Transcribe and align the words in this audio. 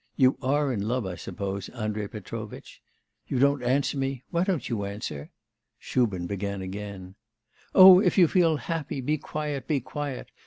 You 0.15 0.35
are 0.41 0.73
in 0.73 0.87
love, 0.87 1.05
I 1.05 1.13
suppose, 1.13 1.69
Andrei 1.69 2.07
Petrovitch?... 2.07 2.81
You 3.27 3.37
don't 3.37 3.61
answer 3.61 3.99
me... 3.99 4.23
why 4.31 4.43
don't 4.43 4.67
you 4.67 4.83
answer?' 4.83 5.29
Shubin 5.77 6.25
began 6.25 6.63
again: 6.63 7.13
'Oh, 7.75 7.99
if 7.99 8.17
you 8.17 8.27
feel 8.27 8.57
happy, 8.57 8.99
be 8.99 9.19
quiet, 9.19 9.67
be 9.67 9.79
quiet! 9.79 10.31